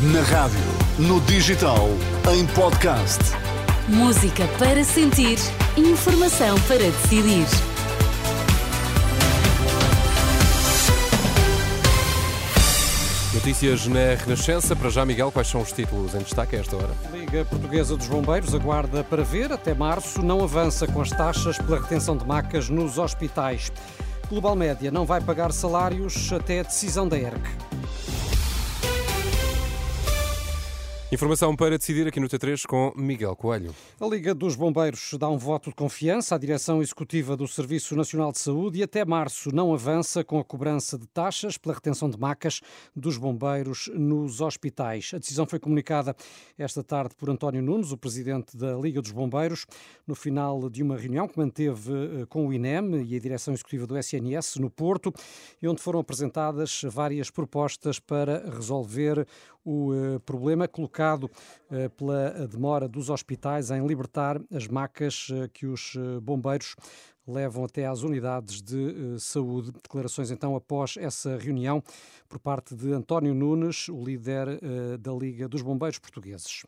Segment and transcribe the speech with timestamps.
[0.00, 0.60] Na rádio,
[0.96, 1.88] no digital,
[2.32, 3.18] em podcast.
[3.88, 5.36] Música para sentir,
[5.76, 7.44] informação para decidir.
[13.34, 14.76] Notícias na Renascença.
[14.76, 16.94] Para já, Miguel, quais são os títulos em destaque a esta hora?
[17.12, 19.50] Liga Portuguesa dos Bombeiros aguarda para ver.
[19.52, 23.72] Até março não avança com as taxas pela retenção de macas nos hospitais.
[24.30, 27.40] Global Média não vai pagar salários até a decisão da ERC.
[31.10, 33.74] Informação para decidir aqui no T3 com Miguel Coelho.
[33.98, 38.30] A Liga dos Bombeiros dá um voto de confiança à direção executiva do Serviço Nacional
[38.30, 42.18] de Saúde e até março não avança com a cobrança de taxas pela retenção de
[42.18, 42.60] macas
[42.94, 45.12] dos bombeiros nos hospitais.
[45.14, 46.14] A decisão foi comunicada
[46.58, 49.64] esta tarde por António Nunes, o presidente da Liga dos Bombeiros,
[50.06, 53.86] no final de uma reunião que manteve eh, com o INEM e a direção executiva
[53.86, 55.10] do SNS no Porto,
[55.62, 59.26] e onde foram apresentadas várias propostas para resolver
[59.64, 60.97] o eh, problema colocado
[61.70, 66.74] eh, pela demora dos hospitais em libertar as macas eh, que os bombeiros
[67.26, 69.70] levam até às unidades de saúde.
[69.72, 71.82] Declarações então após essa reunião
[72.28, 74.58] por parte de António Nunes, o líder
[74.98, 76.64] da Liga dos Bombeiros Portugueses.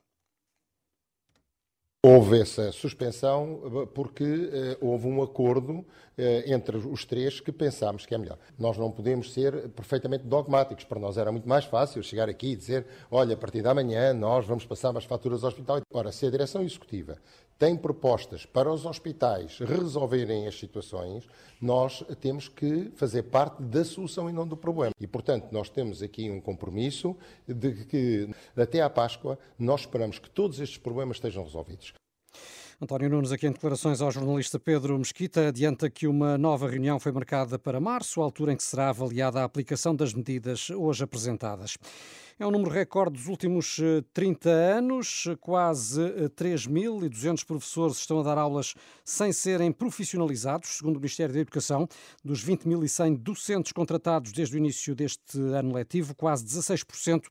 [2.02, 5.84] Houve essa suspensão porque eh, houve um acordo
[6.16, 8.38] eh, entre os três que pensámos que é melhor.
[8.58, 10.84] Nós não podemos ser perfeitamente dogmáticos.
[10.84, 14.14] Para nós era muito mais fácil chegar aqui e dizer: olha, a partir da manhã
[14.14, 15.82] nós vamos passar as faturas ao hospital.
[15.92, 17.18] Ora, se a direção executiva
[17.60, 21.28] tem propostas para os hospitais resolverem as situações,
[21.60, 24.94] nós temos que fazer parte da solução e não do problema.
[24.98, 27.14] E, portanto, nós temos aqui um compromisso
[27.46, 31.92] de que até à Páscoa nós esperamos que todos estes problemas estejam resolvidos.
[32.82, 37.12] António Nunes, aqui em declarações ao jornalista Pedro Mesquita, adianta que uma nova reunião foi
[37.12, 41.76] marcada para março, altura em que será avaliada a aplicação das medidas hoje apresentadas.
[42.40, 43.78] É um número recorde dos últimos
[44.14, 45.28] 30 eh, anos.
[45.42, 46.00] Quase
[46.34, 48.74] 3.200 eh, professores estão a dar aulas
[49.04, 51.86] sem serem profissionalizados, segundo o Ministério da Educação.
[52.24, 57.24] Dos 20.100 docentes contratados desde o início deste ano letivo, quase 16%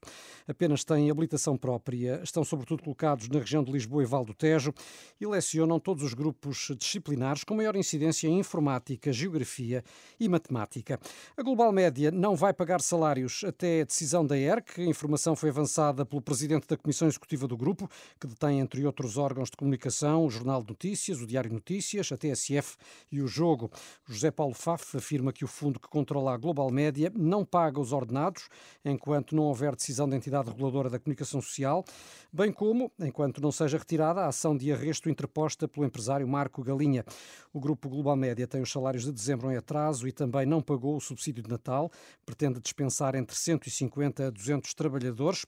[0.47, 2.21] apenas têm habilitação própria.
[2.23, 4.71] Estão, sobretudo, colocados na região de Lisboa e Val do Tejo
[5.19, 9.83] e lecionam todos os grupos disciplinares com maior incidência em informática, geografia
[10.19, 10.99] e matemática.
[11.35, 16.05] A Global Média não vai pagar salários até a decisão da ERC informação foi avançada
[16.05, 17.89] pelo presidente da Comissão Executiva do Grupo,
[18.19, 22.17] que detém, entre outros órgãos de comunicação, o Jornal de Notícias, o Diário Notícias, a
[22.17, 22.75] TSF
[23.09, 23.71] e o Jogo.
[24.05, 27.93] José Paulo Faf afirma que o fundo que controla a Global Média não paga os
[27.93, 28.49] ordenados
[28.83, 31.85] enquanto não houver decisão da entidade reguladora da comunicação social,
[32.33, 37.05] bem como enquanto não seja retirada a ação de arresto interposta pelo empresário Marco Galinha.
[37.53, 40.97] O Grupo Global Média tem os salários de dezembro em atraso e também não pagou
[40.97, 41.89] o subsídio de Natal,
[42.25, 45.45] pretende dispensar entre 150 a 200 trabalhadores trabalhadores.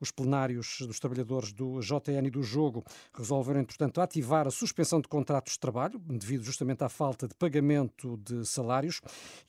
[0.00, 5.08] Os plenários dos trabalhadores do JN e do Jogo resolveram, entretanto, ativar a suspensão de
[5.08, 9.00] contratos de trabalho, devido justamente à falta de pagamento de salários.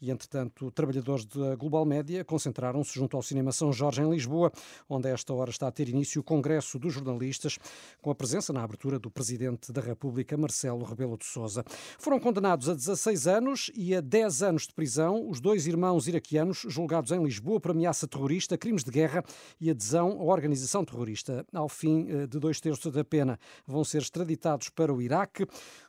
[0.02, 4.52] E, entretanto, trabalhadores da Global Média concentraram-se junto ao Cinema São Jorge, em Lisboa,
[4.90, 7.58] onde a esta hora está a ter início o Congresso dos Jornalistas,
[8.02, 11.64] com a presença na abertura do Presidente da República, Marcelo Rebelo de Sousa.
[12.00, 16.66] Foram condenados a 16 anos e a 10 anos de prisão os dois irmãos iraquianos
[16.68, 19.24] julgados em Lisboa por ameaça terrorista, crimes de guerra
[19.60, 21.46] e adesão à organização terrorista.
[21.54, 25.46] Ao fim eh, de dois terços da pena, vão ser extraditados para o Iraque.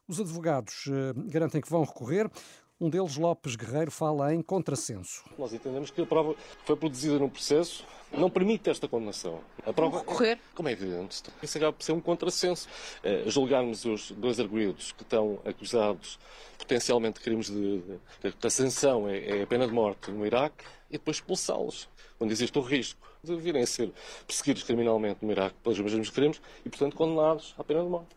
[0.09, 2.31] Os advogados eh, garantem que vão recorrer.
[2.79, 5.25] Um deles, Lopes Guerreiro, fala em contrassenso.
[5.39, 9.41] Nós entendemos que a prova foi produzida num processo não permite esta condenação.
[9.65, 10.39] A prova, recorrer?
[10.55, 12.69] como é evidente, isso acaba por ser um contrassenso.
[13.03, 16.19] É, julgarmos os dois arguídos que estão acusados
[16.59, 20.65] potencialmente de crimes de, de, de ascensão, é, é a pena de morte no Iraque,
[20.89, 21.89] e depois expulsá-los,
[22.19, 23.93] quando existe o risco de virem a ser
[24.27, 28.09] perseguidos criminalmente no Iraque pelos mesmos crimes e, portanto, condenados à pena de morte.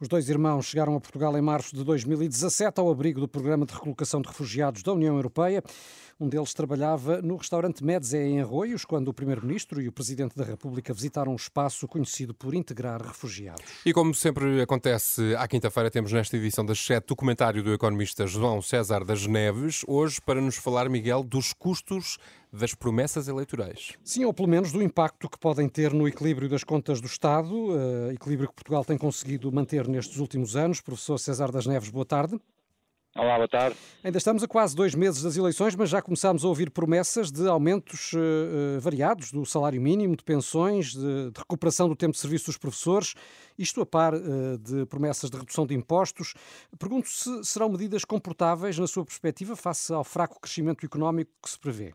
[0.00, 3.72] Os dois irmãos chegaram a Portugal em março de 2017 ao abrigo do Programa de
[3.72, 5.62] Recolocação de Refugiados da União Europeia.
[6.18, 10.44] Um deles trabalhava no restaurante Medzé em Arroios, quando o Primeiro-Ministro e o Presidente da
[10.44, 13.62] República visitaram um espaço conhecido por integrar refugiados.
[13.84, 18.62] E como sempre acontece à quinta-feira, temos nesta edição das sete documentário do economista João
[18.62, 22.16] César das Neves, hoje para nos falar, Miguel, dos custos
[22.56, 23.92] das promessas eleitorais.
[24.02, 27.54] Sim, ou pelo menos do impacto que podem ter no equilíbrio das contas do Estado,
[27.54, 30.80] uh, equilíbrio que Portugal tem conseguido manter nestes últimos anos.
[30.80, 32.40] Professor César das Neves, boa tarde.
[33.18, 33.74] Olá, boa tarde.
[34.04, 37.48] Ainda estamos a quase dois meses das eleições, mas já começámos a ouvir promessas de
[37.48, 42.46] aumentos uh, variados do salário mínimo, de pensões, de, de, recuperação do tempo de serviço
[42.46, 43.14] dos professores,
[43.58, 46.34] isto a par uh, de promessas de redução de impostos.
[46.78, 51.58] Pergunto se serão medidas comportáveis, na sua perspectiva, face ao fraco crescimento económico que se
[51.58, 51.94] prevê.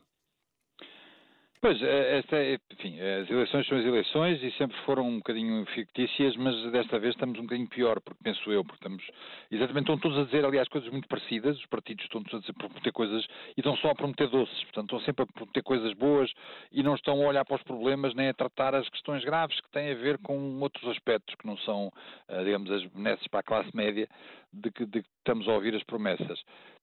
[1.62, 5.64] Pois, eh, esta é, enfim, as eleições são as eleições e sempre foram um bocadinho
[5.68, 9.04] fictícias, mas desta vez estamos um bocadinho pior, porque penso eu, porque estamos,
[9.52, 12.92] exatamente, estão todos a dizer, aliás, coisas muito parecidas, os partidos estão todos a prometer
[12.92, 13.24] coisas
[13.56, 16.34] e estão só a prometer doces, portanto, estão sempre a prometer coisas boas
[16.72, 19.70] e não estão a olhar para os problemas nem a tratar as questões graves que
[19.70, 21.92] têm a ver com outros aspectos que não são,
[22.28, 24.08] eh, digamos, as benesses para a classe média
[24.52, 26.42] de que, de que estamos a ouvir as promessas.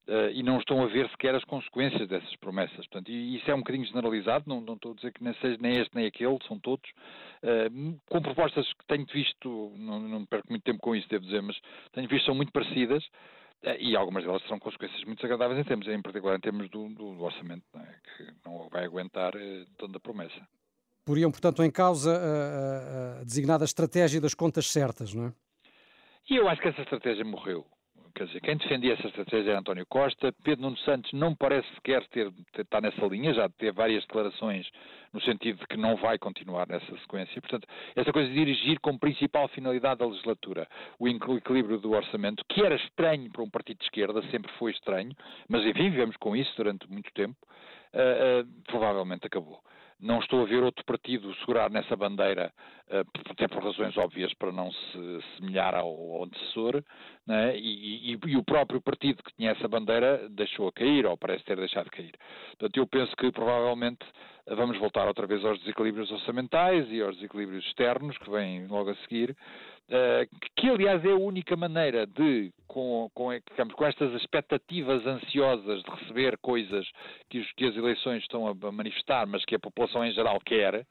[0.09, 2.87] Uh, e não estão a ver sequer as consequências dessas promessas.
[2.87, 5.77] Portanto, isso é um bocadinho generalizado, não, não estou a dizer que nem seja nem
[5.77, 6.89] este nem aquele, são todos,
[7.43, 11.43] uh, com propostas que tenho visto, não, não perco muito tempo com isso, devo dizer,
[11.43, 11.61] mas
[11.93, 15.87] tenho visto são muito parecidas, uh, e algumas delas terão consequências muito desagradáveis em termos,
[15.87, 17.95] em particular em termos do, do orçamento, não é?
[18.17, 19.33] que não vai aguentar
[19.77, 20.41] tanta promessa.
[21.05, 25.33] Poriam, portanto, em causa a, a, a designada estratégia das contas certas, não é?
[26.31, 27.67] E eu acho que essa estratégia morreu.
[28.15, 30.33] Quer dizer, quem defendia essa estratégia era António Costa.
[30.45, 34.69] Pedro Nuno Santos não parece sequer ter, ter, estar nessa linha, já teve várias declarações
[35.13, 37.41] no sentido de que não vai continuar nessa sequência.
[37.41, 37.67] Portanto,
[37.97, 40.69] essa coisa de dirigir como principal finalidade da legislatura
[40.99, 45.15] o equilíbrio do orçamento, que era estranho para um partido de esquerda, sempre foi estranho,
[45.49, 47.37] mas enfim, vivemos com isso durante muito tempo,
[47.95, 49.61] uh, uh, provavelmente acabou.
[50.01, 52.53] Não estou a ver outro partido segurar nessa bandeira,
[52.89, 56.85] uh, até por razões óbvias para não se semelhar ao antecessor,
[57.27, 57.57] né?
[57.59, 61.45] e, e, e, o próprio partido que tinha essa bandeira deixou a cair, ou parece
[61.45, 62.15] ter deixado de cair.
[62.51, 64.05] Portanto, eu penso que provavelmente
[64.57, 68.95] vamos voltar outra vez aos desequilíbrios orçamentais e aos desequilíbrios externos que vêm logo a
[68.97, 75.07] seguir, uh, que aliás é a única maneira de, com, com, digamos, com estas expectativas
[75.07, 76.87] ansiosas de receber coisas
[77.29, 80.87] que, os, que as eleições estão a manifestar, mas que a população em geral quer,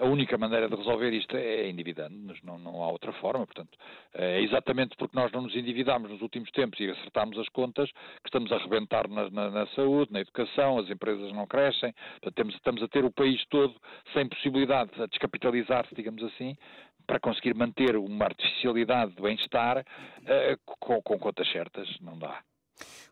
[0.00, 3.46] a única maneira de resolver isto é endividando-nos, não, não, há outra forma.
[3.46, 3.78] Portanto,
[4.14, 8.28] é exatamente porque nós não nos endividámos nos últimos tempos e acertámos as contas que
[8.28, 12.54] estamos a arrebentar na, na, na saúde, na educação, as empresas não crescem, portanto, temos,
[12.54, 13.74] estamos a ter o país todo
[14.12, 16.56] sem possibilidade de descapitalizar-se, digamos assim,
[17.06, 22.40] para conseguir manter uma artificialidade do bem-estar uh, com, com contas certas, não dá.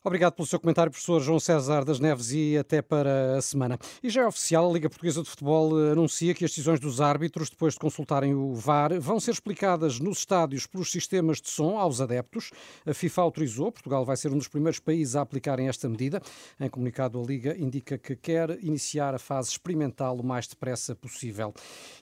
[0.05, 3.79] Obrigado pelo seu comentário, professor João César das Neves, e até para a semana.
[4.03, 7.51] E já é oficial, a Liga Portuguesa de Futebol anuncia que as decisões dos árbitros,
[7.51, 12.01] depois de consultarem o VAR, vão ser explicadas nos estádios pelos sistemas de som aos
[12.01, 12.51] adeptos.
[12.87, 16.23] A FIFA autorizou, Portugal vai ser um dos primeiros países a aplicarem esta medida.
[16.61, 21.53] Em comunicado, a Liga indica que quer iniciar a fase experimental o mais depressa possível.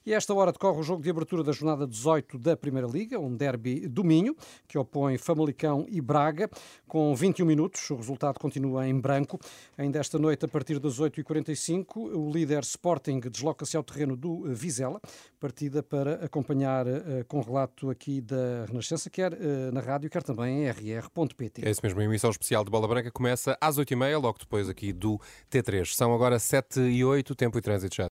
[0.05, 3.19] E a esta hora decorre o jogo de abertura da jornada 18 da Primeira Liga,
[3.19, 4.37] um derby do Minho,
[4.69, 6.49] que opõe Famalicão e Braga,
[6.87, 9.39] com 21 minutos o resultado continua em branco.
[9.77, 15.01] Ainda esta noite, a partir das 8h45, o líder Sporting desloca-se ao terreno do Vizela,
[15.41, 20.65] partida para acompanhar uh, com relato aqui da Renascença, quer uh, na rádio, quer também
[20.65, 21.67] em rr.pt.
[21.67, 24.93] É isso mesmo, a emissão especial de Bola Branca começa às 8h30, logo depois aqui
[24.93, 25.21] do
[25.51, 25.95] T3.
[25.95, 28.05] São agora 7 e 8, tempo e trânsito já.